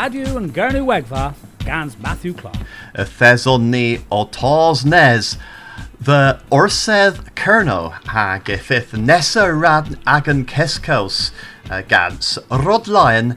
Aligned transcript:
Radio 0.00 0.38
and 0.38 0.54
Gernu 0.54 0.86
Wegva, 0.86 1.34
Gans 1.58 1.98
Matthew 1.98 2.32
Clark. 2.32 2.56
Thesol 2.94 3.60
ni 3.60 3.98
o 4.10 4.24
tos 4.24 4.82
nes, 4.82 5.36
the 6.00 6.40
orsedd 6.50 7.18
Cerno 7.34 7.92
hag 8.06 8.48
y 8.48 8.56
ffith 8.56 8.94
nesa 8.96 9.44
rad 9.52 9.98
ag 10.06 10.30
yn 10.32 10.46
cescaws 10.48 11.18
uh, 11.68 11.82
gans 11.82 12.38
rodlaen 12.48 13.34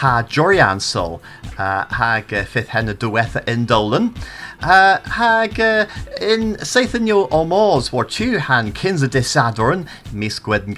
ha 0.00 0.22
joriansol 0.22 1.20
uh, 1.58 1.84
hag 1.98 2.32
y 2.32 2.44
ffith 2.44 2.72
hen 2.72 2.88
y 2.88 2.94
diwetha 2.94 3.42
in 3.48 3.66
dolan. 3.66 4.14
Uh, 4.62 4.98
hag 5.18 5.58
uh, 5.60 5.86
in 6.20 6.54
seithanio 6.56 7.28
o 7.30 7.44
mors 7.44 7.92
war 7.92 8.04
tu 8.04 8.38
han 8.38 8.72
kinsa 8.72 9.08
disadorn 9.08 9.86
mis 10.12 10.38
gwedn 10.38 10.76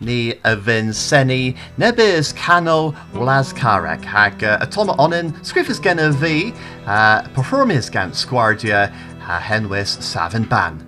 ni 0.00 0.32
y 0.32 0.54
fyn 0.66 0.94
seni 0.94 1.54
nebys 1.78 2.32
cano 2.34 2.94
wlas 3.12 3.52
carag 3.52 4.04
hag 4.04 4.42
uh, 4.42 4.58
atoma 4.58 4.96
onin 4.98 5.32
sgriffus 5.44 5.80
gen 5.82 5.98
y 5.98 6.52
uh, 6.86 7.22
performis 7.34 7.90
gan 7.90 8.12
sgwardia 8.12 8.90
ha 9.20 9.38
henwys 9.38 10.02
Savin 10.02 10.44
Ban. 10.44 10.78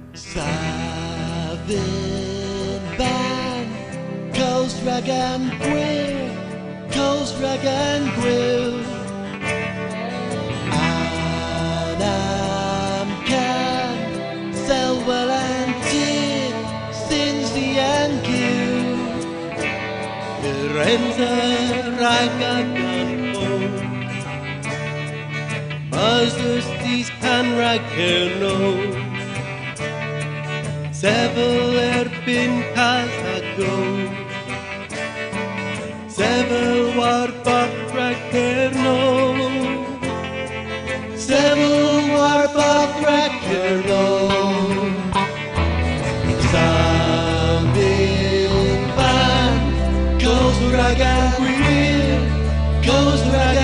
Ban, 2.98 4.32
Coast 4.34 4.82
Rag 4.84 5.08
and 5.08 6.31
Coast 6.92 7.34
Rag 7.40 7.64
and 7.64 8.12
Grill. 8.14 8.84
Anam 11.88 13.08
can, 13.24 14.52
Selwell 14.52 15.30
and 15.30 15.74
Tid, 15.88 16.54
Sinsley 16.92 17.76
and 17.76 18.22
Gill. 18.26 18.92
Lorenza 20.42 21.32
Ragagamo. 22.02 23.52
Buzzers 25.90 26.66
these 26.82 27.10
pan 27.20 27.46
ragano. 27.60 28.56
Sevel 30.92 31.74
erbyn 31.78 32.52
casago 32.74 34.21
Sevel 36.32 36.96
war 36.96 37.28
bach 37.44 37.76
ragano 37.94 39.00
Sevel 41.14 41.78
war 42.16 42.44
bach 42.56 42.94
ragano 43.08 44.06
Sabin 46.52 47.72
ban 48.96 49.60
Goes 50.22 50.58
Goes 52.86 53.22
rag 53.34 53.61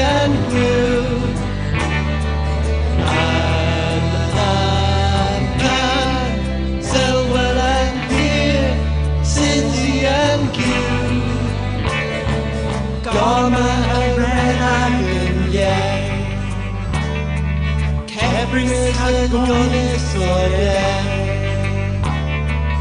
Cabris 19.09 19.25
and 19.25 19.33
Gonis 19.33 20.15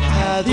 Had 0.02 0.47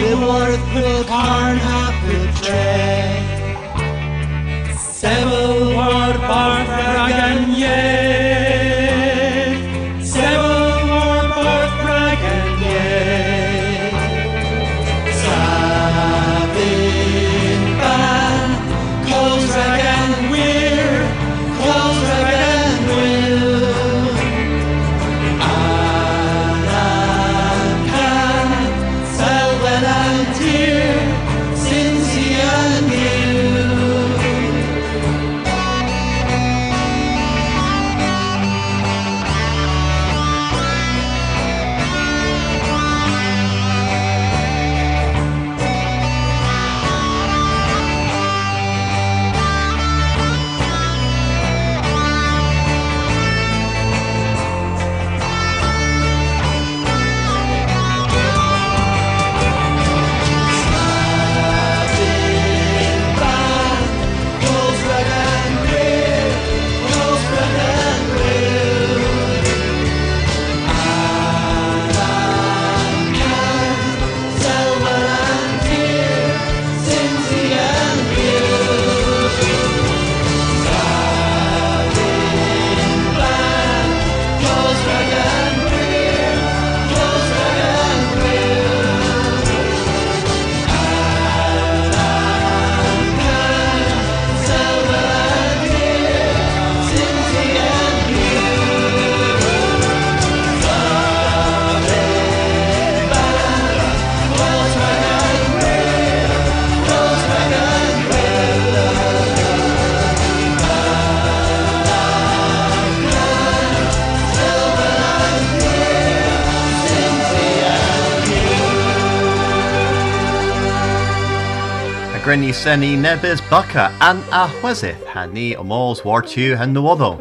Seni 122.55 122.97
Nebis 122.97 123.41
Bucka 123.51 123.93
and 124.01 124.23
Ahwezith 124.31 125.05
Hani 125.07 125.57
Amals 125.57 126.05
War 126.05 126.23
2 126.23 126.57
and 126.59 126.75
Nuodo. 126.75 127.19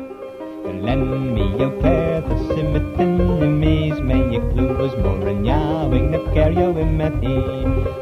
Len 0.86 1.34
mi 1.34 1.48
o 1.66 1.70
peth 1.82 2.30
y 2.36 2.38
symmetyn 2.52 3.18
y 3.42 3.50
mis 3.50 3.98
Mae 4.10 4.38
y 4.38 4.42
clwys 4.52 4.94
mor 5.02 5.26
yn 5.34 5.42
iawing 5.50 6.12
Nep 6.14 6.30
gerio 6.38 6.70
y 6.78 6.86
methu 7.02 7.36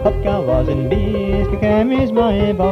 Hop 0.03 0.19
gawas 0.27 0.69
yn 0.75 0.89
bis 0.91 1.47
Gy 1.53 1.61
gemis 1.63 2.11
mae 2.19 2.51
bo 2.59 2.71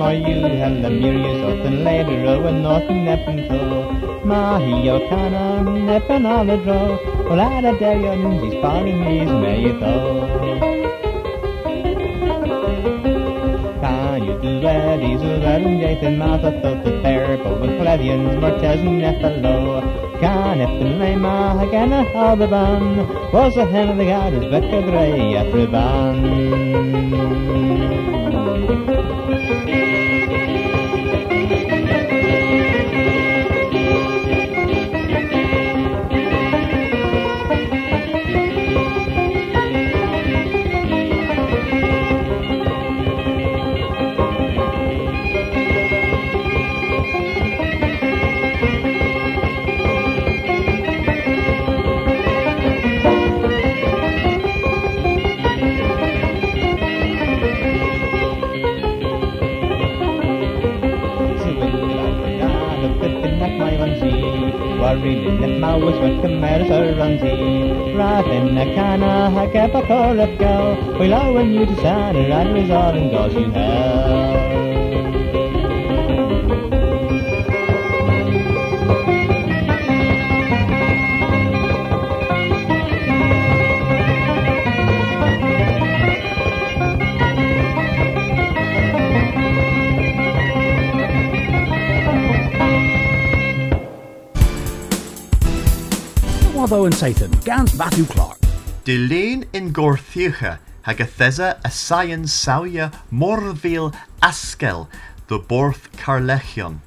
my 0.00 0.14
you 0.14 0.40
hell, 0.40 0.74
the 0.80 0.88
murius 0.88 1.42
of 1.44 1.58
the 1.62 1.70
labour, 1.70 2.48
and 2.48 2.62
nothing 2.62 3.04
neppin 3.04 3.46
so. 3.48 3.58
Mahi 4.24 4.88
o 4.88 4.98
cana, 5.10 5.62
neppin 5.88 6.24
on 6.24 6.46
the 6.46 6.56
draw, 6.64 6.96
well, 7.28 7.38
I 7.38 7.60
a 7.60 7.72
derion, 7.80 8.40
he's 8.42 8.54
falling 8.62 8.98
these 9.04 9.28
may 9.42 9.60
you 9.60 9.74
Can 13.82 14.24
you 14.24 14.34
that? 14.62 15.00
These 15.00 15.20
are 15.20 15.38
that 15.40 15.60
and 15.68 15.78
Jathan, 15.82 16.16
Martha, 16.16 16.50
thought 16.62 16.82
the 16.82 16.92
but 17.44 17.60
with 17.60 17.72
Palladians, 17.78 18.32
Martez 18.42 18.80
and 18.80 19.02
Nephalo. 19.02 19.82
Can 20.18 20.60
if 20.62 20.72
the 20.82 20.88
name 20.98 21.26
again 21.26 21.92
a 21.92 22.04
Albaban 22.14 23.06
was 23.34 23.54
a 23.58 23.66
hen 23.66 23.90
of 23.90 23.98
the 23.98 24.04
goddess 24.04 24.44
Becca 24.50 24.80
Grey 24.82 25.36
at 25.36 25.52
Warilin 25.52 28.19
at 28.80 28.86
Mawas 28.86 30.09
with 66.00 66.22
the 66.22 66.28
Mercer 66.28 66.94
Runzi. 66.94 67.96
Raven 67.96 68.56
a 68.56 68.64
cana, 68.74 69.32
a 69.36 69.46
kepa 69.48 69.86
corrupt 69.86 70.38
go. 70.38 70.96
We'll 70.98 71.14
owe 71.14 71.38
you 71.42 71.66
to 71.66 71.76
Santa 71.76 72.20
and 72.20 72.54
resolve 72.54 72.96
and 72.96 73.10
you 73.38 73.50
hell. 73.50 74.49
Watho 96.70 96.86
and 96.86 96.94
Satan, 96.94 97.32
Gans 97.44 97.76
Matthew 97.76 98.04
Clark. 98.04 98.38
De 98.84 98.96
lean 98.96 99.44
in 99.52 99.72
Gorthucha 99.72 100.60
hag 100.82 101.00
a 101.00 101.04
thesa 101.04 101.58
a 101.64 101.68
morvil 103.10 103.92
askel 104.22 104.86
the 105.26 105.40
borth 105.40 105.90
carlechion. 105.96 106.78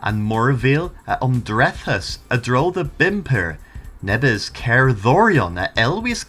And 0.00 0.22
morvil 0.22 0.92
a 1.08 1.16
umdrethus 1.16 2.18
a 2.30 2.38
dro 2.38 2.70
the 2.70 2.84
bimper 2.84 3.56
nebis 4.00 4.56
cer 4.56 4.92
thorion 4.92 5.58
a 5.58 5.72
elwis 5.76 6.24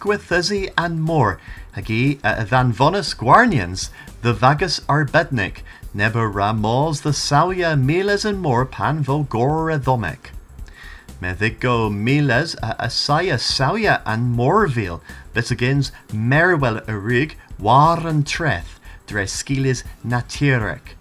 and 0.76 1.00
more 1.00 1.38
hagi 1.76 2.18
a 2.24 2.44
vanvonus 2.44 3.14
guarnians 3.14 3.90
the 4.22 4.34
vagus 4.34 4.80
arbednic 4.88 5.58
nebo 5.94 6.24
ramos 6.24 7.02
the 7.02 7.10
sauia 7.10 7.80
miles 7.80 8.24
and 8.24 8.40
more 8.40 8.66
dhomek. 9.78 10.31
Meddigo 11.22 11.88
miles 11.88 12.56
Asaya 12.56 13.38
Sawya 13.38 14.02
and 14.04 14.32
Morville, 14.32 15.00
that 15.34 15.52
against 15.52 15.92
Merwell 16.08 16.82
a 16.88 16.98
rig, 16.98 17.36
war 17.60 18.04
and 18.04 18.26
treth, 18.26 18.80
dre 19.06 19.26
skilis 19.26 19.84
natirek. 20.04 20.96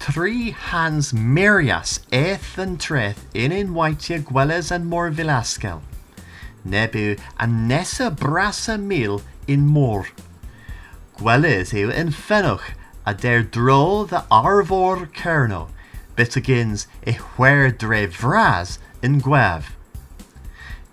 Three 0.00 0.52
hands 0.52 1.12
Mirias, 1.12 2.00
eth 2.10 2.56
and 2.56 2.80
treth, 2.80 3.26
in 3.34 3.52
in 3.52 3.74
whitea 3.74 4.22
Gwelles 4.22 4.70
and 4.70 4.86
Morville 4.86 5.26
askel. 5.26 5.82
Nebu 6.64 7.18
and 7.38 7.68
Nessa 7.68 8.10
brassa 8.10 8.80
mil 8.80 9.20
in 9.46 9.66
Mor. 9.66 10.06
Gwelles 11.18 11.74
ew 11.74 11.90
in 11.90 12.12
Fenoch, 12.12 12.72
a 13.04 13.12
der 13.12 13.42
dro 13.42 14.04
the 14.04 14.24
Arvor 14.30 15.06
Kerno, 15.12 15.68
bit 16.16 16.34
against 16.34 16.86
a 17.06 17.12
where 17.36 17.70
dre 17.70 18.06
vraz, 18.06 18.78
in 19.02 19.20
Gwav. 19.20 19.64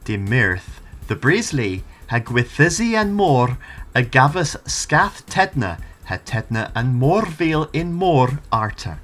De 0.06 0.18
mirth, 0.18 0.82
the 1.08 1.16
Breesley, 1.16 1.84
ha 2.10 2.20
gwithysi 2.20 2.94
and 2.94 3.16
more, 3.16 3.58
a 3.94 4.04
gavus 4.04 4.56
scath 4.68 5.26
tedna, 5.26 5.80
ha 6.06 6.18
tedna 6.26 6.72
and 6.76 6.96
morville 6.96 7.70
in 7.74 7.94
more 7.94 8.40
arta. 8.52 9.00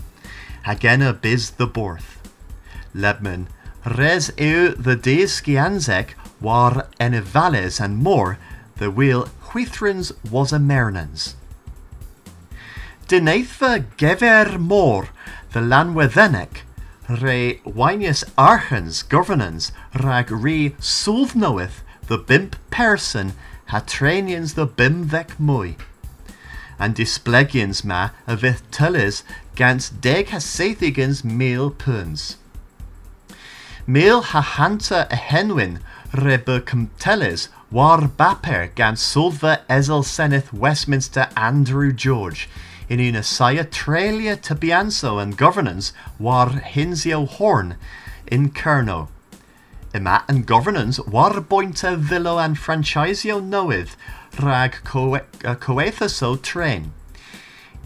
Hagena 0.66 1.20
biz 1.20 1.52
the 1.52 1.68
borth. 1.68 2.20
Lebman, 2.94 3.48
res 3.86 4.32
eu 4.38 4.70
the 4.70 4.96
days 4.96 5.42
skianzek 5.42 6.10
war 6.40 6.88
enivales 7.00 7.80
and 7.80 7.98
more, 7.98 8.38
the 8.78 8.92
wheel 8.92 9.30
Huithrins 9.50 10.12
was 10.30 10.54
a 10.54 10.58
mernans. 10.58 11.34
Denaithva 13.08 13.86
gever 13.98 14.60
more, 14.60 15.10
the 15.52 15.60
lanwethenek, 15.60 16.62
re 17.20 17.60
Winius 17.66 18.24
Archens 18.38 19.04
governance 19.04 19.72
rag 20.00 20.32
re 20.32 20.70
Sulvnoeth 20.80 21.82
the 22.08 22.18
bimp 22.18 22.56
person 22.70 23.34
hatranians 23.70 24.56
the 24.56 24.68
bimvek 24.68 25.38
mui. 25.40 25.76
And 26.80 26.96
displegians 26.96 27.84
ma 27.84 28.10
a 28.28 28.36
vith 28.36 28.64
tullis 28.72 29.24
gans 29.56 29.90
deg 29.90 30.28
hasathigans 30.28 31.24
meal 31.24 31.70
puns. 31.70 32.38
Meal 33.86 34.22
ha 34.22 34.42
hanta 34.42 35.08
a 35.12 35.16
henwin 35.16 35.80
rebe 36.14 36.62
cumtelis 36.62 37.50
war 37.72 38.02
baper 38.02 38.74
gans 38.76 39.02
sulva 39.02 39.60
ezel 39.70 40.04
seneth 40.04 40.54
Westminster 40.54 41.30
Andrew 41.36 41.92
George 41.92 42.48
in 42.92 43.00
una 43.00 43.24
saia 43.24 43.64
trelia 43.64 44.36
tabianso 44.36 45.18
and 45.22 45.38
governance 45.38 45.94
war 46.20 46.48
hinsio 46.50 47.26
horn 47.26 47.78
in 48.28 48.50
Kerno. 48.50 49.08
Ima 49.96 50.26
and 50.28 50.46
governance 50.46 51.00
war 51.00 51.32
bointa 51.36 51.98
villo 51.98 52.38
and 52.38 52.58
franchisio 52.58 53.42
noeth 53.42 53.96
rag 54.42 54.74
coethaso 54.84 56.36
train. 56.36 56.92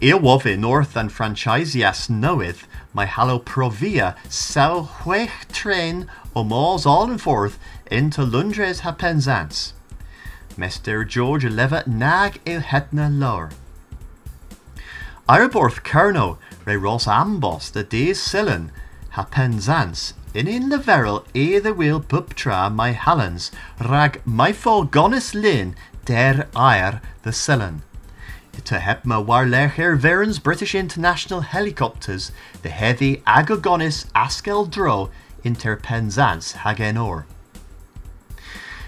Eowove 0.02 0.58
north 0.58 0.96
and 0.96 1.10
franchiseias 1.10 2.10
knoweth 2.10 2.66
my 2.92 3.06
hallo 3.06 3.38
provia 3.38 4.16
sau 4.28 4.88
huech 5.04 5.46
train 5.52 6.10
o 6.34 6.42
mors 6.42 6.84
all 6.84 7.08
and 7.08 7.20
forth 7.20 7.60
into 7.92 8.24
Lundres 8.24 8.80
ha 8.80 8.90
Penzance. 8.90 9.72
Mr. 10.58 11.06
George 11.06 11.44
leva 11.44 11.84
nag 11.86 12.40
il 12.44 12.58
hetna 12.58 13.08
lower. 13.08 13.50
Arborth 15.28 15.82
Kerno 15.82 16.38
re 16.64 16.76
Ross 16.76 17.06
Ambos 17.06 17.72
the 17.72 17.82
days 17.82 18.20
sillen 18.20 18.70
ha 19.10 19.24
Penzance 19.24 20.14
in 20.32 20.46
in 20.46 20.68
the 20.68 20.78
veril 20.78 21.24
e 21.34 21.56
eh 21.56 21.58
the 21.58 21.74
wheel 21.74 22.00
puptra 22.00 22.72
my 22.72 22.92
hallens 22.92 23.50
rag 23.80 24.22
my 24.24 24.52
fall 24.52 24.84
gonis 24.84 25.34
lin 25.34 25.74
der 26.04 26.46
air 26.56 27.00
the 27.22 27.30
sillen. 27.32 27.80
To 28.66 28.76
hepma 28.76 29.26
warlecher 29.26 29.98
Verens 29.98 30.40
British 30.40 30.76
International 30.76 31.40
Helicopters 31.40 32.30
the 32.62 32.68
heavy 32.68 33.16
agogonis 33.26 34.06
askel 34.12 34.70
dro 34.70 35.10
inter 35.42 35.74
Penzance 35.74 36.52
hagenor. 36.52 37.24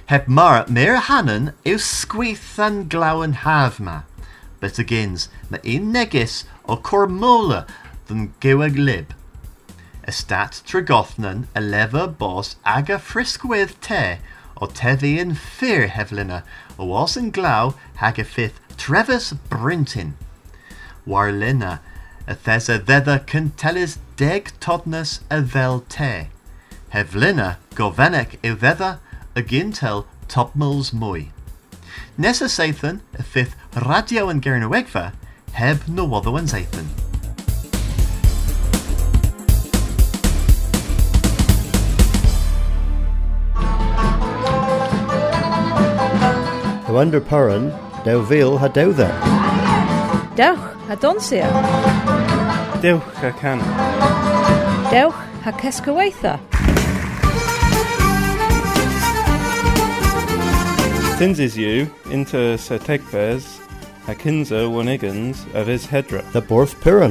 Heb 0.07 0.29
mar 0.29 0.67
mer 0.69 0.99
hannen 0.99 1.53
eus 1.67 1.83
squeeth 1.83 2.61
and 2.61 2.89
glawen 2.89 3.35
havma 3.35 4.05
but 4.61 4.79
agains 4.79 5.29
ma 5.51 5.59
un 5.65 5.93
negus 5.93 6.45
o 6.67 6.77
cormola 6.77 7.67
than 8.07 8.35
geweg 8.41 8.77
lib. 8.77 9.15
Estat 10.07 10.63
Tregothnan 10.65 11.47
a 11.55 11.61
lever 11.61 12.07
bos 12.07 12.57
aga 12.65 12.99
friskwith 12.99 13.79
te 13.81 14.19
o 14.61 14.67
tevi 14.67 15.19
yn 15.23 15.35
fear 15.35 15.89
heflina 15.89 16.43
o 16.79 16.87
was 16.87 17.17
yn 17.17 17.31
glaw 17.31 17.75
hag 17.97 18.25
fifth 18.25 18.61
Trevis 18.77 19.33
Brintin. 19.51 20.15
Warlina 21.07 21.81
a 22.27 22.35
thesa 22.35 22.79
cantelis 22.79 23.99
deg 24.17 24.53
todnus 24.61 25.21
a 25.31 25.41
vel 25.41 25.81
te. 25.89 26.29
Heflina 26.93 27.57
govenec 27.75 28.37
i 28.43 28.55
thedda 28.55 28.99
a 29.37 29.43
gintel 29.43 30.07
topmils 30.29 30.93
mwy. 30.93 31.29
Nessa 32.17 32.47
Sathan, 32.47 33.01
a 33.19 33.23
fifth 33.23 33.55
radio 33.75 34.29
yn 34.33 34.41
Gernywegfa 34.41 35.13
heb 35.53 35.85
nywoddo 35.87 36.37
yn 36.39 36.49
Zeithan. 36.49 36.89
Hwander 46.89 47.21
Puran, 47.21 47.73
Dew 48.05 48.23
Vil 48.25 48.59
ha 48.59 48.69
Dew 48.69 48.93
there. 48.93 49.13
Dewch 50.35 50.65
ha 50.89 50.97
donsia. 50.97 51.47
Dewch 52.81 53.23
a 53.23 53.33
can. 53.33 53.61
Dewch 54.91 55.15
ha 55.45 55.53
cesgyweitha. 55.53 56.39
Thins 61.19 61.41
is 61.41 61.59
you 61.59 61.93
into 62.13 62.57
Sir 62.57 62.79
Tegfes, 62.79 63.59
a 64.07 64.15
kinza 64.15 64.71
wanigans 64.71 65.53
of 65.53 65.67
his 65.67 65.85
hedra. 65.85 66.23
The 66.31 66.41
Borth 66.41 66.81
Puran. 66.81 67.11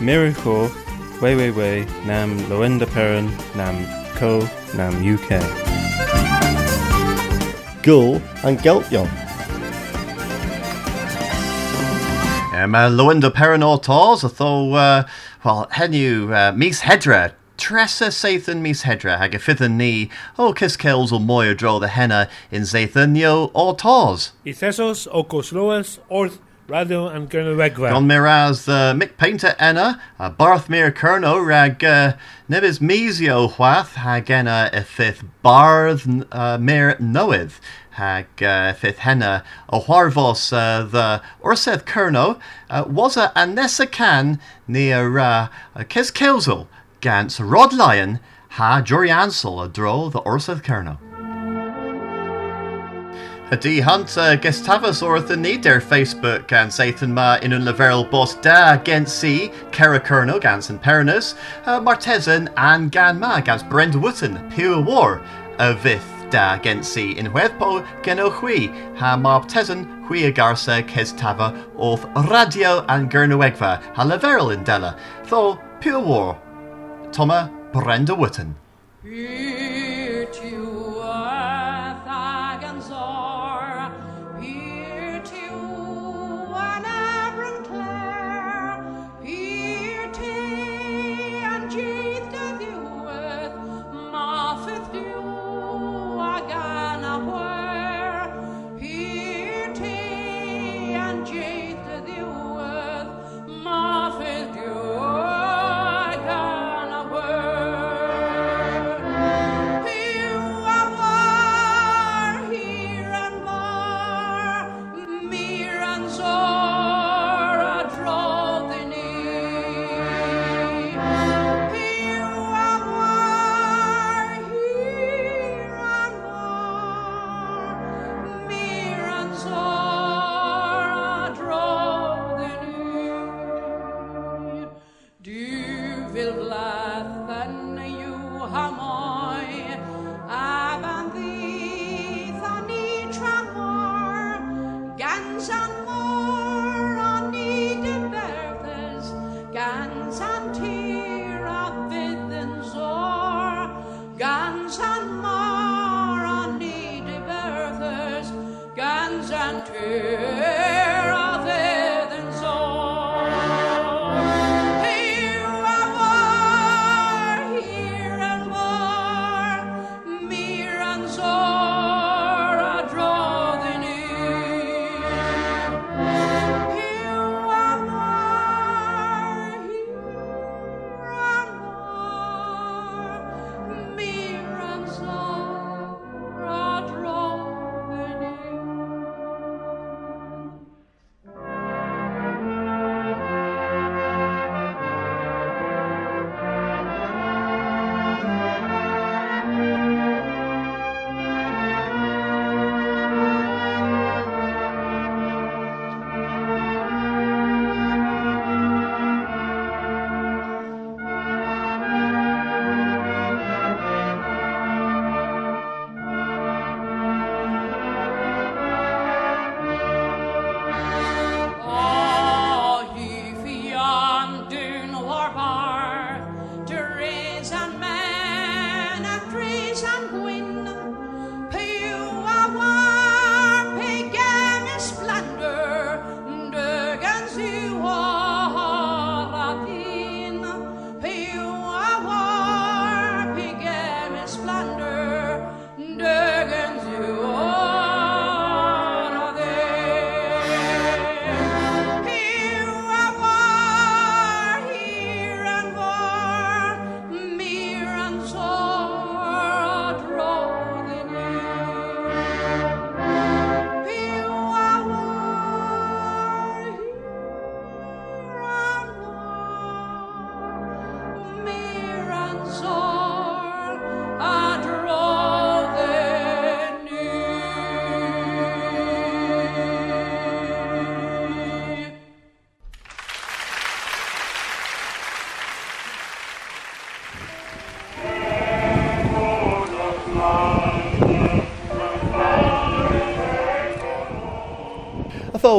Miracle, 0.00 0.70
way 1.20 1.36
way 1.36 1.50
way, 1.50 1.84
nam 2.06 2.38
loenda 2.48 2.86
peran, 2.86 3.28
nam 3.54 3.76
co, 4.14 4.48
nam 4.74 4.94
UK. 5.04 5.28
Gul 7.82 8.22
and 8.42 8.58
Geltjon. 8.58 9.10
Mae 12.70 12.88
Lywenda 12.88 13.30
Peran 13.30 13.62
o 13.62 13.76
Tors, 13.76 14.22
tho, 14.22 14.72
uh, 14.72 15.04
wel, 15.44 15.66
henu 15.72 16.32
uh, 16.32 16.52
mis 16.56 16.80
hedra, 16.80 17.34
tresa 17.56 18.10
seithan 18.10 18.62
mis 18.62 18.82
hedra, 18.82 19.18
hag 19.18 19.34
y 19.34 19.38
ffyddyn 19.38 19.76
ni 19.76 20.10
o 20.38 20.52
cyscels 20.52 21.12
o 21.12 21.18
mwy 21.18 21.50
o 21.50 21.54
dro 21.54 21.78
the 21.78 21.88
henna 21.88 22.28
in 22.50 22.62
zeithan 22.62 23.16
yo 23.16 23.50
o 23.54 23.72
Tors. 23.74 24.32
I 24.44 24.50
Thesos 24.50 25.06
o 25.10 25.24
Gosloas, 25.24 25.98
Orth, 26.08 26.38
Radio 26.66 27.08
and 27.08 27.28
Gernywegfa. 27.28 27.90
Gon 27.90 28.06
miraz 28.06 28.64
the 28.64 28.96
Mick 28.98 29.18
Painter 29.18 29.54
enna, 29.58 30.00
a 30.18 30.30
Barthmere 30.30 30.90
Kerno 30.90 31.44
rag 31.44 31.84
uh, 31.84 32.14
nebys 32.48 32.78
misio 32.78 33.52
hwath 33.52 33.92
hag 33.94 34.30
enna 34.30 34.70
y 34.72 34.80
fifth 34.80 35.24
Barth 35.42 36.08
uh, 36.32 36.56
Mere 36.56 36.96
Noeth 36.96 37.60
hag 37.90 38.42
uh, 38.42 38.72
fifth 38.72 39.00
henna 39.00 39.44
o 39.68 39.80
hwarfos 39.80 40.52
uh, 40.52 40.84
the 40.84 41.22
Orseth 41.42 41.84
Kerno 41.84 42.40
uh, 42.70 42.84
was 42.86 43.18
a 43.18 43.30
Anessa 43.36 43.90
can 43.90 44.40
near 44.66 45.18
uh, 45.18 45.48
Kis 45.90 46.10
Kilzel 46.10 46.66
gans 47.04 47.38
Rod 47.38 47.74
Lyon 47.74 48.18
ha 48.48 48.80
Jory 48.80 49.10
Ansel 49.10 49.60
a 49.60 49.68
dro 49.68 50.08
the 50.08 50.22
Orseth 50.22 50.62
Kerno. 50.62 50.96
Ydy 53.50 53.82
Hunt 53.82 54.16
uh, 54.16 54.38
y 55.30 55.36
ni 55.36 55.58
der 55.58 55.82
Facebook 55.82 56.48
gan 56.48 56.68
Sathan 56.70 57.10
ma 57.10 57.36
in 57.42 57.52
un 57.52 57.62
leferol 57.62 58.10
bos 58.10 58.36
da 58.36 58.78
gen 58.78 59.04
si 59.04 59.52
Cera 59.70 60.00
Cerno 60.00 60.40
gans 60.40 60.70
yn 60.70 60.78
Perinus, 60.78 61.34
uh, 61.66 61.78
Martesan 61.78 62.48
an 62.56 62.88
gan 62.88 63.20
ma 63.20 63.38
gans 63.40 63.62
Wooten, 63.94 64.40
Pure 64.50 64.80
War, 64.80 65.20
y 65.58 65.74
fydd 65.74 66.30
da 66.30 66.58
si 66.82 67.18
in 67.18 67.26
hweddpo 67.26 67.84
gen 68.02 68.18
o 68.18 68.30
chwi, 68.30 68.72
ha 68.96 69.14
Martesan 69.14 70.08
chwi 70.08 70.24
y 70.24 70.32
garsa 70.32 70.82
ces 70.88 71.12
tafa 71.12 71.52
radio 72.30 72.82
and 72.88 73.10
Gernywegfa, 73.10 73.82
ha 73.94 74.48
in 74.48 74.64
dela, 74.64 74.96
tho 75.28 75.60
Pure 75.80 76.00
War, 76.00 76.38
Toma 77.14 77.48
Brenda 77.72 78.12
Wooten. 78.18 78.56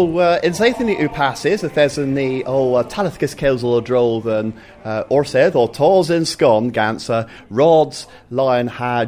Uh, 0.05 0.39
in 0.43 0.53
Zaithan 0.53 0.99
u 0.99 1.09
passes, 1.09 1.63
if 1.63 1.73
there's 1.73 1.97
in 1.97 2.13
the 2.13 2.43
oh 2.45 2.75
uh, 2.75 2.83
Talithgus 2.83 3.35
Kelsel 3.35 3.81
Droll 3.81 4.21
than 4.21 4.53
uh, 4.83 5.03
Orsedd 5.05 5.55
or 5.55 5.67
Tors 5.67 6.09
in 6.09 6.25
Scon 6.25 6.71
Gansa, 6.71 7.29
Rods, 7.49 8.07
Lion 8.29 8.67
Ha, 8.67 9.05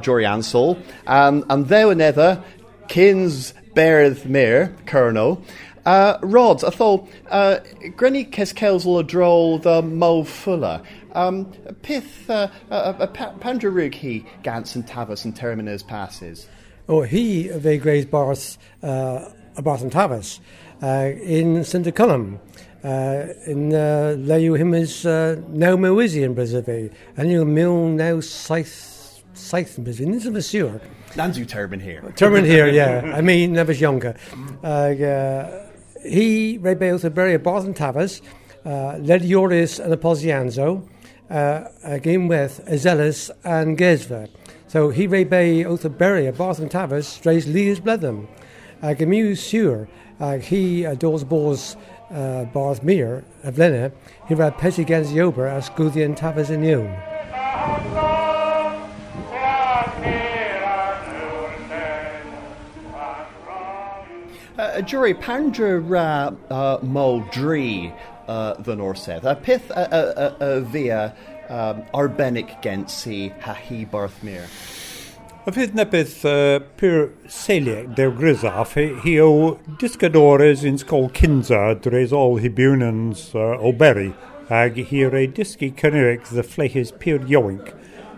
um, 1.07 1.45
and 1.49 1.67
there 1.67 1.87
were 1.87 1.91
another 1.93 2.43
Kins 2.87 3.53
Berth 3.75 4.25
Mir, 4.25 4.75
Colonel. 4.85 5.43
Uh, 5.85 6.17
Rods, 6.21 6.63
I 6.63 6.69
thought, 6.71 7.07
uh, 7.29 7.59
Kelsel 8.55 9.03
Droll 9.03 9.59
the 9.59 9.81
Mo 9.81 10.23
Fuller. 10.23 10.81
Um, 11.13 11.51
pith 11.81 12.29
uh, 12.29 12.49
uh, 12.69 12.73
uh, 12.99 13.07
he 13.93 14.25
Gans 14.43 14.75
and 14.75 14.85
Tavus 14.85 15.25
and 15.25 15.35
Terminus 15.35 15.83
passes. 15.83 16.47
Oh, 16.89 17.01
he 17.01 17.47
they 17.47 17.77
grazed 17.77 18.11
Boris 18.11 18.57
uh, 18.83 19.29
Barton 19.61 19.89
Tavis 19.89 20.39
uh, 20.81 21.11
in 21.21 21.63
St. 21.63 21.93
Cullum. 21.95 22.39
Uh, 22.83 23.33
in 23.47 23.73
uh, 23.73 24.15
Leu 24.17 24.53
him 24.53 24.73
is 24.73 25.05
uh, 25.05 25.41
now 25.49 25.75
Moizi 25.75 26.23
in 26.23 26.33
Brazil, 26.33 26.63
and 27.17 27.31
you 27.31 27.43
mil 27.43 27.87
now 27.87 28.19
Scythe 28.21 29.23
Scythe 29.33 29.77
in 29.77 29.83
Brazil. 29.83 30.11
This 30.11 30.25
is 30.25 30.35
a 30.35 30.41
sure. 30.41 30.81
Nanzu 31.13 31.47
Turbin 31.47 31.79
here. 31.79 32.01
Turbin 32.15 32.45
here, 32.45 32.67
yeah. 32.67 33.11
I 33.15 33.21
mean, 33.21 33.53
never 33.53 33.71
younger. 33.71 34.15
Uh, 34.63 34.67
uh, 34.67 35.71
he 36.05 36.57
rebelled 36.59 37.01
to 37.01 37.09
bury 37.09 37.37
Barton 37.37 37.73
Tavis, 37.73 38.21
uh, 38.65 38.97
led 38.97 39.23
Joris 39.23 39.79
and 39.79 39.93
Aposianzo, 39.93 40.87
uh, 41.29 41.65
again 41.83 42.27
with 42.27 42.63
Azelis 42.67 43.31
and 43.43 43.77
Gesver. 43.77 44.29
So 44.67 44.89
he 44.89 45.07
rebelled 45.07 45.81
to 45.81 45.89
bury 45.89 46.29
Barton 46.31 46.69
Tavis, 46.69 47.05
Strays 47.05 47.47
Leas 47.47 47.79
Bledham. 47.79 48.27
Ag 48.81 48.99
miú 48.99 49.33
siúr 49.33 49.87
ag 50.19 50.41
hí 50.41 50.85
a 50.85 50.95
dós 50.95 51.23
bós 51.23 51.75
uh, 52.11 52.45
bars 52.53 52.79
mír 52.81 53.23
a 53.43 53.51
bhlenne, 53.51 53.91
hi 54.27 54.35
ra 54.35 54.51
peti 54.51 54.85
gens 54.85 55.11
jober 55.11 55.47
a 55.47 55.61
scuúdíon 55.61 56.15
tafas 56.15 56.49
iniuún. 56.49 56.91
Uh, 64.57 64.81
jury 64.81 65.13
pandra 65.13 65.77
ra 65.77 66.33
uh, 66.49 66.79
uh, 68.27 68.53
the 68.55 68.75
orsedd. 68.75 69.23
A 69.23 69.35
pith 69.35 69.69
a, 69.71 69.85
a, 69.85 70.57
a 70.57 70.61
via 70.61 71.15
um, 71.49 71.83
arbenic 71.93 72.61
gensi 72.61 73.31
ha 73.41 73.53
hi 73.53 73.85
Fydd 75.47 75.77
na 75.79 75.85
beth 75.87 76.25
uh, 76.27 76.57
pyr 76.75 77.05
seiliau 77.31 77.85
dewgrysaff 77.95 78.73
hi 78.75 79.13
o 79.23 79.29
disgadores 79.79 80.65
yn 80.67 80.75
sgol 80.81 81.07
cynsa 81.15 81.61
dres 81.85 82.11
ol 82.11 82.35
hibiwnans 82.43 83.21
uh, 83.31 83.53
o 83.55 83.71
beri 83.71 84.09
ag 84.51 84.75
hi 84.89 85.05
rei 85.07 85.23
disgu 85.37 85.69
cynnyrch 85.79 86.27
ddy 86.33 86.43
fleihys 86.43 86.91
pyr 86.99 87.23
ioink. 87.31 87.71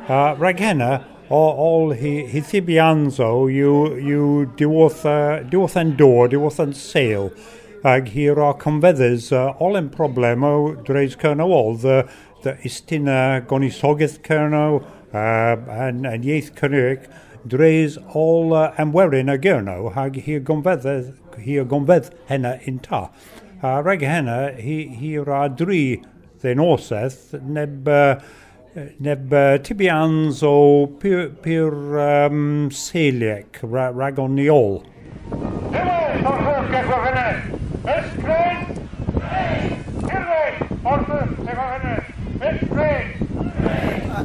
Uh, 0.08 0.34
rag 0.42 0.58
hena 0.66 0.90
o 1.30 1.44
ol 1.68 1.94
hi, 2.02 2.16
hi 2.34 2.42
thibianzo 2.42 3.30
yw, 3.46 3.78
yw 4.02 4.50
diwotha'n 4.58 5.94
dod, 6.02 6.26
uh, 6.26 6.32
diwotha'n 6.34 6.74
seil 6.74 7.30
ag 7.86 8.10
hi 8.16 8.26
ra 8.34 8.56
confeddys 8.58 9.30
uh, 9.30 9.52
ol 9.62 9.78
yn 9.78 9.94
problem 9.94 10.50
o 10.50 10.56
dreis 10.90 11.14
cyrnawol 11.22 11.78
the, 11.86 12.02
ddy 12.42 12.58
istina 12.66 13.20
gonisogydd 13.46 14.18
cyrnawol 14.26 14.82
uh, 15.14 15.56
and, 15.70 16.06
and 16.06 16.24
ieith 16.24 16.54
Cymraeg, 16.58 17.08
dreis 17.48 17.98
ôl 18.14 18.54
uh, 18.54 18.72
amwerin 18.78 19.32
a 19.32 19.38
gyrno 19.38 19.94
hag 19.96 20.20
hi 20.26 20.40
gonfedd, 20.40 20.86
hir 21.40 21.66
gonfedd 21.66 22.12
henna 22.28 22.58
yn 22.68 22.80
ta. 22.84 23.10
A 23.62 23.78
uh, 23.78 23.82
reg 23.84 24.02
henna, 24.06 24.52
hi, 24.60 24.78
hi 25.00 25.18
ra 25.18 25.48
dri 25.48 26.02
ddyn 26.42 26.62
oseth 26.64 27.34
neb, 27.44 27.88
uh, 27.88 28.20
neb 29.00 29.34
uh, 29.34 29.58
tibians 29.64 30.44
o 30.44 30.88
pyr, 31.02 31.30
pyr 31.44 32.00
um, 32.06 32.70
seliec, 32.72 33.60
ra, 33.64 33.90
rag 33.92 34.20
on 34.20 34.36
ni 34.36 34.48
ôl. 34.52 34.84
Ysgrifennu! 36.70 37.30
Ysgrifennu! 37.96 38.78
Ysgrifennu! 40.90 41.98
Ysgrifennu! 42.40 43.19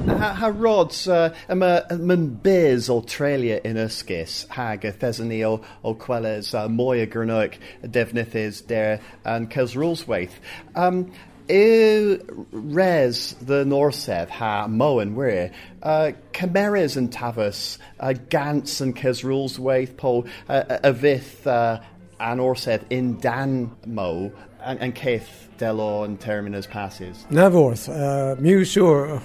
Ha 0.06 0.52
rods 0.54 1.08
uh, 1.08 1.34
man 1.48 2.28
bears 2.28 2.88
Australia 2.90 3.60
in 3.64 3.76
ysgys 3.76 4.48
hag 4.48 4.82
y 4.84 4.92
thesani 4.92 5.42
o, 5.44 5.60
o 5.82 5.94
queles 5.94 6.54
uh, 6.54 6.66
mwy 6.68 7.04
y 7.04 7.06
gyrnoic 7.10 7.58
defnyddys 7.82 8.66
der 8.66 9.00
and 9.24 9.50
cels 9.50 9.74
ruleswaith. 9.74 10.36
Um, 10.74 11.10
yw 11.48 12.18
res 12.52 13.34
the 13.40 13.64
norsedd 13.68 14.30
ha 14.40 14.66
moen 14.66 15.14
wir 15.14 15.50
uh, 15.82 16.12
cymeres 16.32 16.96
yn 17.00 17.10
tafus 17.12 17.78
uh, 18.00 18.14
gans 18.32 18.80
yn 18.84 18.94
cys 18.96 19.24
ruleswaith 19.24 19.96
po 19.96 20.24
uh, 20.48 20.62
a 20.82 20.92
fydd 20.92 21.48
uh, 21.48 21.80
an 22.20 22.40
orsedd 22.40 22.84
in 22.90 23.16
dan 23.20 23.74
mo 23.86 24.32
and, 24.62 24.80
and 24.80 24.94
keith 24.94 25.48
delo 25.58 26.04
and 26.04 26.20
terminus 26.20 26.66
passes. 26.66 27.26
Na 27.30 27.50
fwrdd, 27.52 27.88
uh, 27.92 28.40
miw 28.40 28.64
siwr 28.68 29.20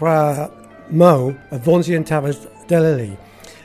mo 0.89 1.35
a 1.51 1.59
bhonsaí 1.59 1.95
an 1.95 2.03
tafas 2.03 2.47
delí. 2.67 3.17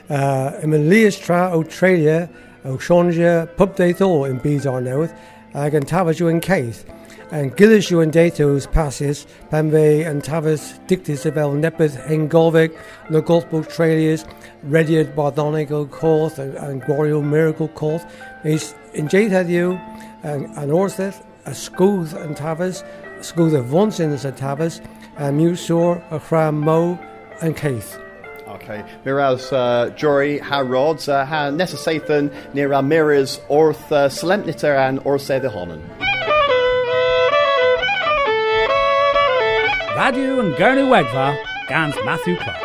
Uh, 0.09 0.51
I 0.61 0.65
man 0.65 0.89
líos 0.89 1.17
tra 1.17 1.51
ó 1.51 1.63
tréile 1.63 2.29
ó 2.63 2.77
seánse 2.77 3.47
pubdéitó 3.57 4.29
in 4.29 4.39
bíá 4.39 4.81
newid 4.81 5.13
ag 5.53 5.73
an 5.73 5.85
tafasú 5.85 6.29
an 6.29 6.41
céith. 6.41 6.85
An 7.31 7.49
gilisú 7.51 8.03
an 8.03 8.11
déitos 8.11 8.71
passes 8.71 9.25
pan 9.49 9.71
bheith 9.71 10.07
an 10.07 10.21
tafas 10.21 10.77
dictas 10.87 11.25
a 11.25 11.31
bheith 11.31 11.57
nepad 11.57 11.95
hen 12.05 12.29
golvig 12.29 12.75
na 13.09 13.19
Golfbook 13.19 13.67
Traileas, 13.67 14.25
rediad 14.69 15.15
bardánig 15.15 15.71
ó 15.71 15.87
cót 15.89 16.37
an 16.37 16.81
gloriú 16.81 17.23
miracle 17.23 17.69
cót. 17.69 18.05
Is 18.43 18.75
in 18.93 19.07
déithadiú 19.07 19.79
an, 20.23 20.45
an 20.55 20.69
orsteth 20.69 21.23
a 21.45 21.51
scúd 21.51 22.13
an 22.13 22.35
tafas, 22.35 22.83
scúd 23.21 23.55
a 23.55 23.61
a 23.61 24.31
tafas, 24.31 24.81
a 25.17 25.31
miúsúr 25.31 26.01
a 26.11 26.19
chra 26.19 26.51
mó 26.51 26.99
and 27.41 27.55
Keith. 27.55 27.99
Okay. 28.47 28.83
Miraz 29.03 29.51
uh, 29.51 29.91
Jory 29.95 30.39
ha 30.39 30.59
rods 30.59 31.09
uh, 31.09 31.25
ha 31.25 31.49
nessa 31.49 31.77
Sathan 31.77 32.31
near 32.53 32.71
a 32.73 32.81
mirrors 32.81 33.39
orth 33.49 33.91
uh, 33.91 34.07
solemniter 34.07 34.77
and 34.77 34.99
orse 35.03 35.27
the 35.27 35.49
honen. 35.49 35.81
Radio 39.97 40.39
and 40.39 40.53
Gernu 40.55 40.87
Wegva, 40.89 41.37
Gans 41.67 41.95
Matthew 42.05 42.37
Clark. 42.37 42.64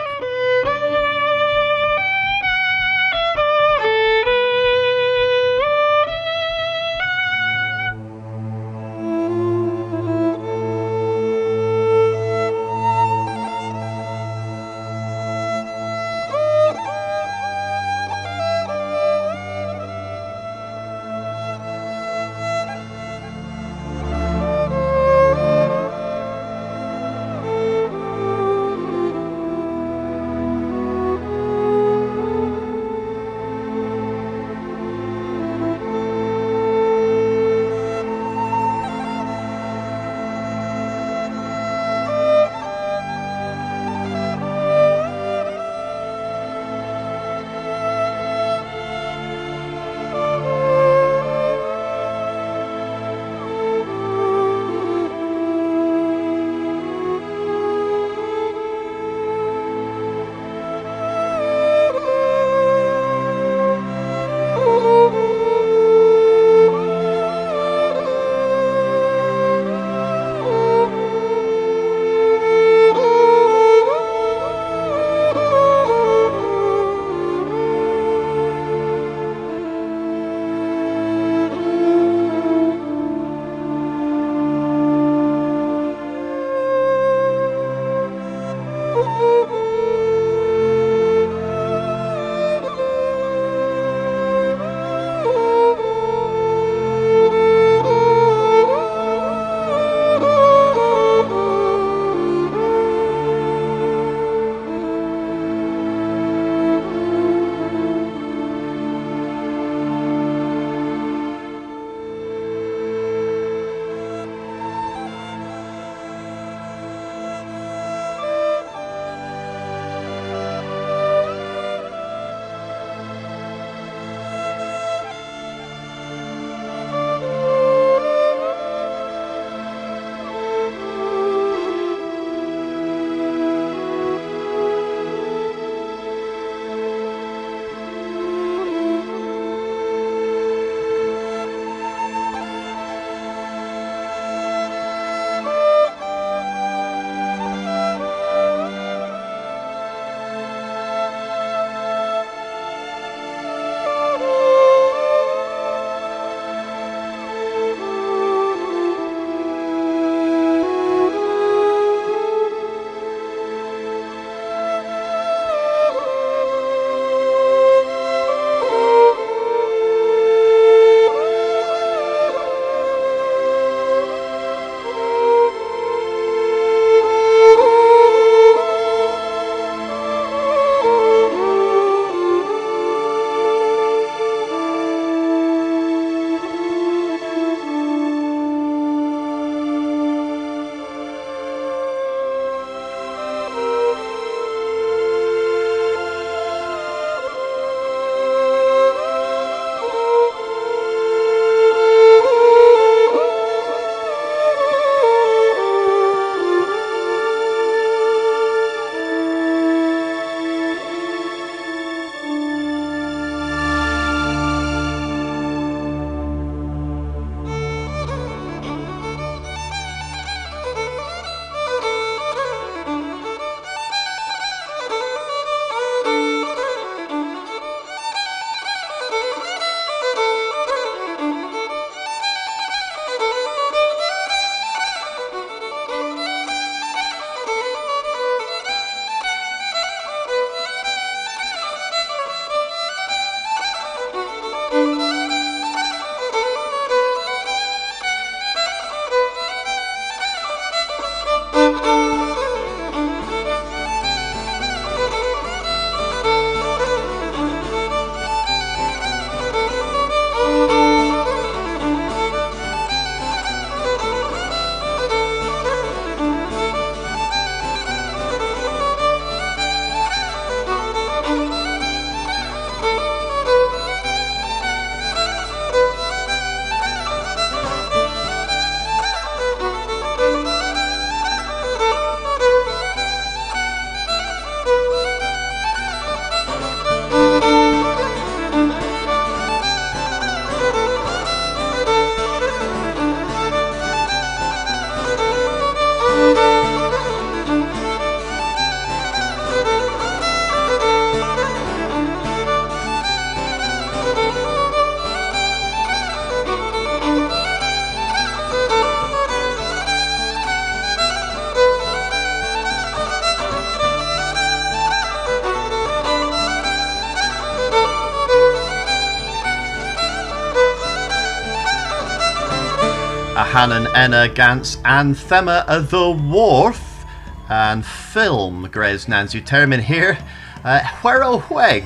A 323.61 323.63
Hanan 323.63 323.95
Enna 323.95 324.27
Gans 324.27 324.79
and 324.87 325.15
Thema 325.15 325.67
the 325.69 326.11
Wharf 326.11 327.05
and 327.51 327.85
film 327.85 328.67
Gres 328.73 329.05
Nanzu 329.05 329.45
termin 329.45 329.83
here. 329.83 330.17
Uh, 330.65 330.81
Huero 330.81 331.43
Hueg 331.43 331.83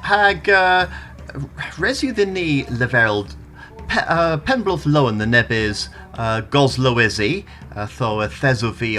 hag 0.00 0.48
uh, 0.48 0.86
resu 1.76 2.14
the 2.14 2.24
ni 2.24 2.64
levereld 2.64 3.34
Pe- 3.86 4.00
uh, 4.08 4.38
Lowen 4.38 5.18
the 5.18 5.26
nebis 5.26 5.90
uh, 6.14 6.40
Gosloizzy 6.40 7.44
uh, 7.76 7.84
tho 7.84 8.22
a 8.22 8.28
thesovi 8.28 8.96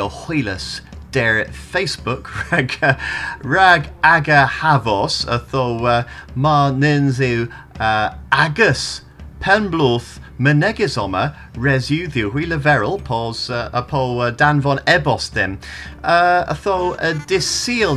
Facebook 1.47 2.51
rag 2.51 2.77
uh, 2.83 2.99
rag 3.41 3.89
aga 4.03 4.47
havos 4.47 5.25
tho 5.49 5.85
uh, 5.85 6.03
ma 6.35 6.69
ninzu 6.69 7.51
uh, 7.79 8.13
agus 8.31 9.01
Penbloth 9.39 10.19
Menegisoma 10.41 11.35
resu 11.53 12.07
ddiwy 12.07 12.47
leferol 12.47 13.03
pos 13.03 13.49
uh, 13.51 13.69
a 13.73 13.83
po 13.83 14.19
uh, 14.19 14.31
Dan 14.31 14.59
von 14.59 14.79
Ebostem. 14.87 15.57
Uh, 16.03 16.45
a 16.47 16.55
tho 16.55 16.93
uh, 16.93 17.13
disil 17.29 17.95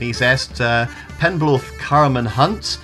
mis 0.00 0.20
est 0.20 0.60
uh, 0.60 0.86
Penbloth 1.20 1.78
Carmen 1.78 2.26
Hunt, 2.26 2.78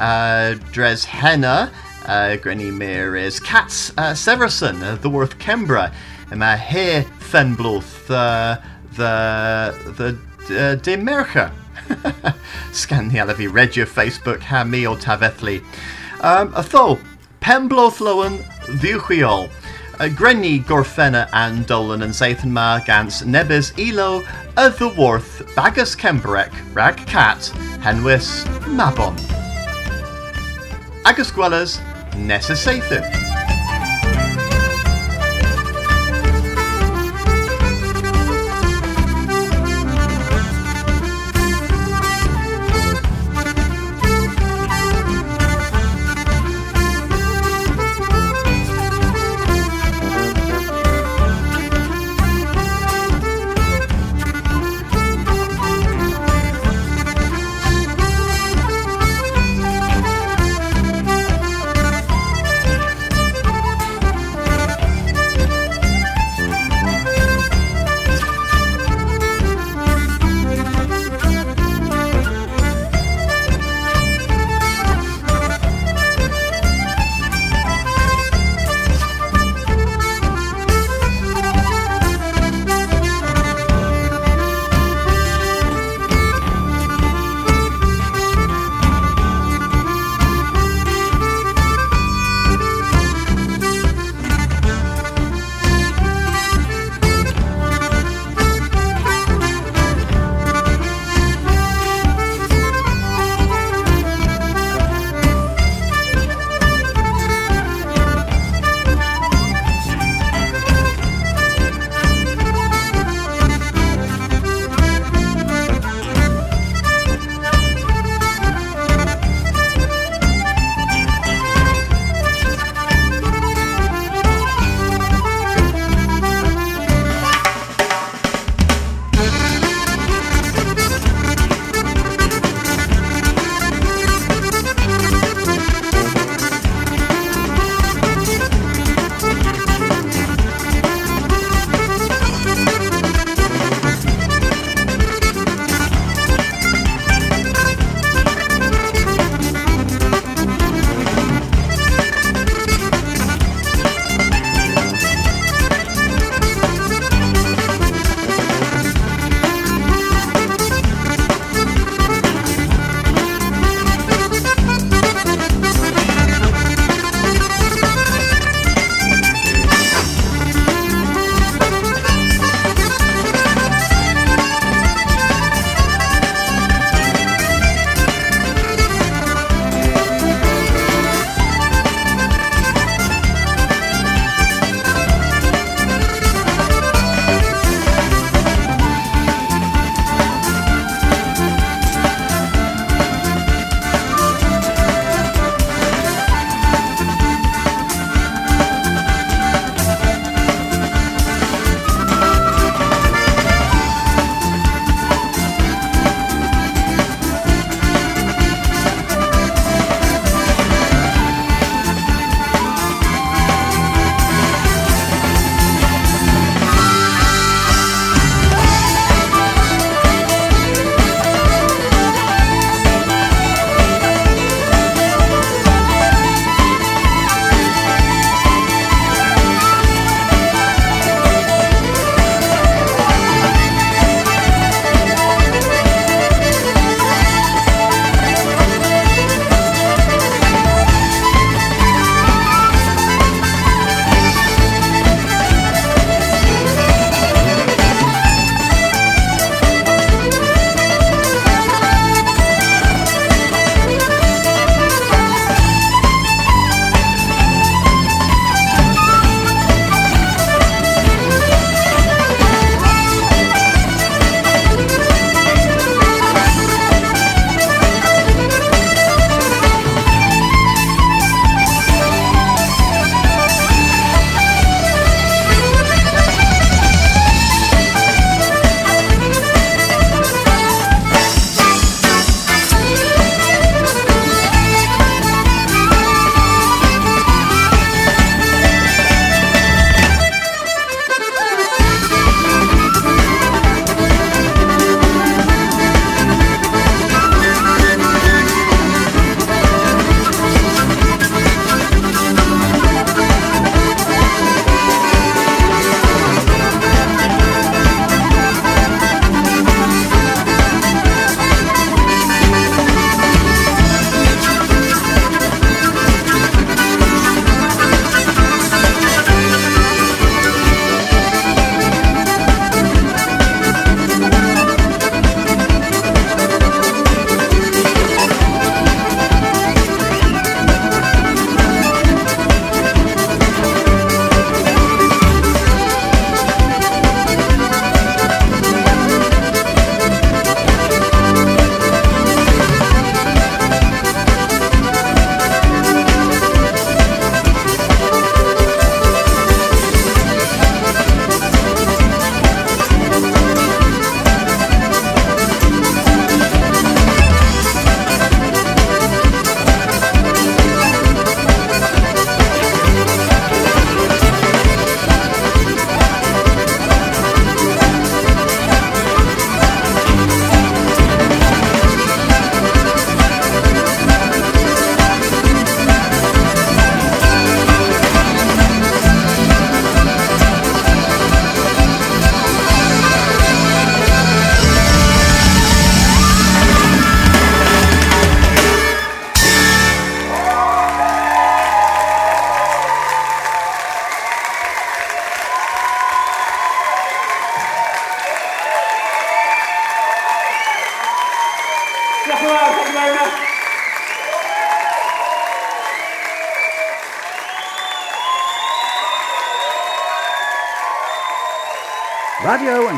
uh, 0.00 0.54
Dres 0.72 1.04
Henna, 1.04 1.70
uh, 2.06 2.36
Grenny 2.42 2.72
Mir 2.72 3.14
is 3.14 3.38
Cats 3.38 3.92
uh, 3.96 4.14
Severson, 4.14 4.82
uh, 4.82 4.96
the 4.96 5.08
Worth 5.08 5.38
Kembra, 5.38 5.92
yma 6.30 6.58
he 6.58 7.06
Fenbloth, 7.20 8.10
uh, 8.10 8.60
the 8.96 10.18
the 10.48 10.58
uh, 10.58 10.76
Demercha. 10.76 11.52
Scan 12.72 13.08
the 13.10 13.18
Alevi 13.18 13.52
Regia 13.52 13.86
Facebook 13.86 14.40
ha 14.40 14.64
mi 14.64 14.86
o 14.86 14.96
tafethli. 14.96 15.62
Um, 16.20 16.52
tho, 17.42 17.50
Pembloth 17.50 17.98
Lowen 17.98 18.38
Ddiwchiol. 18.78 19.50
Uh, 20.00 20.08
Grenny 20.08 20.64
Gorfenna 20.64 21.28
and 21.32 21.66
Dolan 21.66 22.02
and 22.02 22.12
Zathan 22.12 22.50
Ma 22.50 22.78
Gans 22.78 23.22
Nebis 23.22 23.72
Elo 23.78 24.20
y 24.56 24.68
Ddyworth 24.70 25.54
Bagus 25.54 25.94
Kembrec 25.94 26.50
Rag 26.74 26.96
Cat 27.06 27.38
Henwys 27.80 28.44
Mabon. 28.74 29.16
Agus 31.04 31.30
Sathan. 31.30 33.12
Thank 33.12 33.31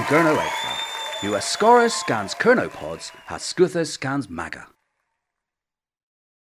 Gurno 0.06 0.36
Eithaf. 0.36 1.22
You 1.22 1.34
scans 1.94 2.34
Kernopods, 2.34 3.10
has 3.26 3.40
Scuthus 3.42 3.92
scans 3.92 4.28
Maga. 4.28 4.73